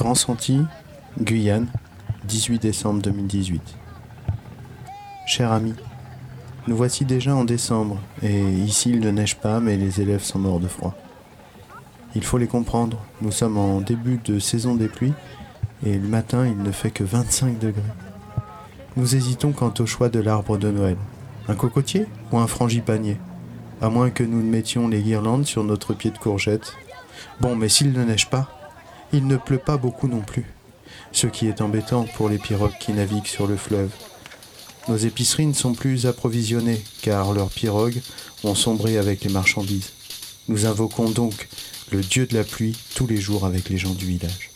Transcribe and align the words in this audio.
Grand 0.00 0.14
Senti, 0.14 0.62
Guyane, 1.20 1.66
18 2.24 2.58
décembre 2.62 3.02
2018. 3.02 3.60
Cher 5.26 5.52
ami, 5.52 5.74
nous 6.66 6.74
voici 6.74 7.04
déjà 7.04 7.36
en 7.36 7.44
décembre, 7.44 7.98
et 8.22 8.40
ici 8.40 8.88
il 8.88 9.00
ne 9.00 9.10
neige 9.10 9.36
pas, 9.36 9.60
mais 9.60 9.76
les 9.76 10.00
élèves 10.00 10.22
sont 10.22 10.38
morts 10.38 10.58
de 10.58 10.68
froid. 10.68 10.94
Il 12.14 12.24
faut 12.24 12.38
les 12.38 12.46
comprendre, 12.46 13.04
nous 13.20 13.30
sommes 13.30 13.58
en 13.58 13.82
début 13.82 14.18
de 14.24 14.38
saison 14.38 14.74
des 14.74 14.88
pluies, 14.88 15.12
et 15.84 15.98
le 15.98 16.08
matin 16.08 16.46
il 16.46 16.56
ne 16.56 16.72
fait 16.72 16.90
que 16.90 17.04
25 17.04 17.58
degrés. 17.58 17.82
Nous 18.96 19.14
hésitons 19.16 19.52
quant 19.52 19.74
au 19.80 19.84
choix 19.84 20.08
de 20.08 20.20
l'arbre 20.20 20.56
de 20.56 20.70
Noël. 20.70 20.96
Un 21.46 21.54
cocotier 21.56 22.06
ou 22.32 22.38
un 22.38 22.46
frangipanier? 22.46 23.18
À 23.82 23.90
moins 23.90 24.08
que 24.08 24.24
nous 24.24 24.42
ne 24.42 24.50
mettions 24.50 24.88
les 24.88 25.02
guirlandes 25.02 25.44
sur 25.44 25.62
notre 25.62 25.92
pied 25.92 26.10
de 26.10 26.16
courgette. 26.16 26.72
Bon, 27.40 27.54
mais 27.54 27.68
s'il 27.68 27.92
ne 27.92 28.02
neige 28.02 28.30
pas, 28.30 28.48
il 29.12 29.26
ne 29.26 29.36
pleut 29.36 29.58
pas 29.58 29.76
beaucoup 29.76 30.08
non 30.08 30.20
plus, 30.20 30.46
ce 31.12 31.26
qui 31.26 31.46
est 31.46 31.60
embêtant 31.60 32.04
pour 32.04 32.28
les 32.28 32.38
pirogues 32.38 32.78
qui 32.78 32.92
naviguent 32.92 33.26
sur 33.26 33.46
le 33.46 33.56
fleuve. 33.56 33.90
Nos 34.88 34.96
épiceries 34.96 35.46
ne 35.46 35.52
sont 35.52 35.74
plus 35.74 36.06
approvisionnées 36.06 36.82
car 37.02 37.32
leurs 37.32 37.50
pirogues 37.50 38.00
ont 38.44 38.54
sombré 38.54 38.98
avec 38.98 39.24
les 39.24 39.30
marchandises. 39.30 39.92
Nous 40.48 40.66
invoquons 40.66 41.10
donc 41.10 41.48
le 41.92 42.00
dieu 42.00 42.26
de 42.26 42.36
la 42.36 42.44
pluie 42.44 42.76
tous 42.94 43.06
les 43.06 43.18
jours 43.18 43.44
avec 43.44 43.68
les 43.68 43.78
gens 43.78 43.94
du 43.94 44.06
village. 44.06 44.50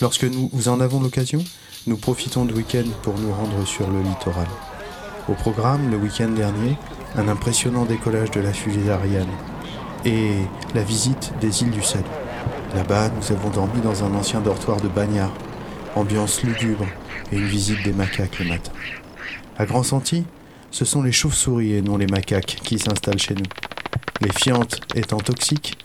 Lorsque 0.00 0.24
nous 0.24 0.68
en 0.68 0.80
avons 0.80 1.00
l'occasion, 1.00 1.44
nous 1.86 1.96
profitons 1.96 2.44
du 2.44 2.54
week-end 2.54 2.84
pour 3.02 3.18
nous 3.18 3.32
rendre 3.32 3.66
sur 3.66 3.88
le 3.90 4.00
littoral. 4.02 4.46
Au 5.28 5.34
programme, 5.34 5.90
le 5.90 5.96
week-end 5.96 6.30
dernier, 6.30 6.76
un 7.16 7.28
impressionnant 7.28 7.84
décollage 7.84 8.30
de 8.30 8.40
la 8.40 8.52
fusée 8.52 8.90
Ariane 8.90 9.26
et 10.04 10.34
la 10.74 10.82
visite 10.82 11.32
des 11.40 11.62
îles 11.62 11.70
du 11.70 11.82
Salut. 11.82 12.27
Là-bas, 12.74 13.08
nous 13.08 13.32
avons 13.32 13.48
dormi 13.48 13.80
dans 13.80 14.04
un 14.04 14.14
ancien 14.14 14.40
dortoir 14.40 14.78
de 14.80 14.88
bagnard, 14.88 15.32
ambiance 15.96 16.42
lugubre 16.42 16.86
et 17.32 17.36
une 17.36 17.46
visite 17.46 17.82
des 17.82 17.92
macaques 17.92 18.38
le 18.40 18.44
matin. 18.46 18.72
À 19.56 19.64
Grand 19.64 19.82
Senti, 19.82 20.24
ce 20.70 20.84
sont 20.84 21.02
les 21.02 21.12
chauves-souris 21.12 21.72
et 21.72 21.82
non 21.82 21.96
les 21.96 22.06
macaques 22.06 22.58
qui 22.62 22.78
s'installent 22.78 23.18
chez 23.18 23.34
nous. 23.34 23.46
Les 24.20 24.32
fientes 24.32 24.80
étant 24.94 25.16
toxiques, 25.16 25.78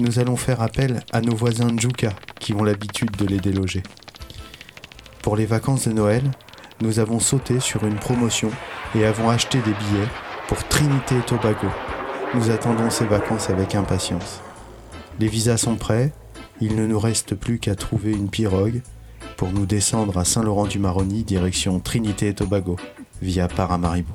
nous 0.00 0.18
allons 0.18 0.36
faire 0.36 0.60
appel 0.60 1.04
à 1.12 1.20
nos 1.20 1.36
voisins 1.36 1.70
Njuka 1.70 2.12
qui 2.40 2.52
ont 2.52 2.64
l'habitude 2.64 3.16
de 3.16 3.26
les 3.26 3.38
déloger. 3.38 3.84
Pour 5.22 5.36
les 5.36 5.46
vacances 5.46 5.86
de 5.86 5.92
Noël, 5.92 6.24
nous 6.80 6.98
avons 6.98 7.20
sauté 7.20 7.60
sur 7.60 7.84
une 7.84 7.94
promotion 7.94 8.50
et 8.96 9.04
avons 9.04 9.30
acheté 9.30 9.58
des 9.58 9.72
billets 9.72 10.08
pour 10.48 10.62
Trinité 10.64 11.16
et 11.16 11.22
Tobago. 11.22 11.68
Nous 12.34 12.50
attendons 12.50 12.90
ces 12.90 13.06
vacances 13.06 13.50
avec 13.50 13.76
impatience. 13.76 14.40
Les 15.20 15.28
visas 15.28 15.58
sont 15.58 15.76
prêts, 15.76 16.12
il 16.64 16.76
ne 16.76 16.86
nous 16.86 16.98
reste 16.98 17.34
plus 17.34 17.58
qu'à 17.58 17.74
trouver 17.74 18.12
une 18.12 18.30
pirogue 18.30 18.80
pour 19.36 19.52
nous 19.52 19.66
descendre 19.66 20.16
à 20.16 20.24
Saint-Laurent-du-Maroni, 20.24 21.22
direction 21.22 21.78
Trinité 21.78 22.28
et 22.28 22.34
Tobago, 22.34 22.76
via 23.20 23.48
Paramaribo. 23.48 24.14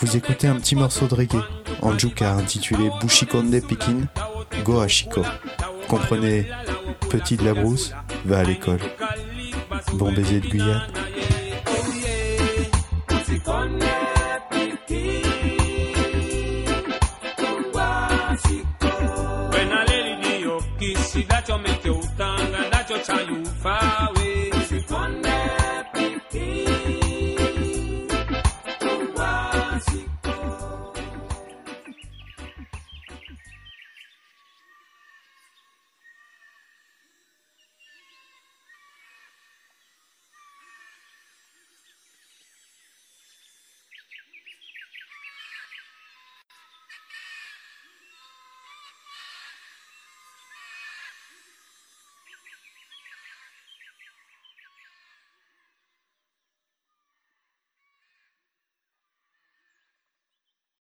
Vous 0.00 0.16
écoutez 0.18 0.48
un 0.48 0.56
petit 0.56 0.76
morceau 0.76 1.06
de 1.06 1.14
reggae, 1.14 1.42
en 1.80 1.98
juka 1.98 2.34
intitulé 2.34 2.90
Bushikonde 3.00 3.58
Pikin, 3.66 4.06
Go 4.64 4.80
Ashiko. 4.80 5.22
Comprenez, 5.88 6.46
petit 7.08 7.38
de 7.38 7.44
la 7.44 7.54
brousse, 7.54 7.94
va 8.26 8.40
à 8.40 8.44
l'école. 8.44 8.80
Bon 9.94 10.12
baiser 10.12 10.40
de 10.40 10.48
Guyane. 10.48 10.82
Kissy, 21.04 21.28
that 21.28 21.48
you 21.48 21.58
make 21.58 21.84
you 21.84 22.00
tongue, 22.16 22.54
and 22.54 22.72
that 22.72 22.88
you 22.88 22.98
try 23.04 23.20
you 23.20 23.44
far 23.44 24.10
away. 24.10 24.43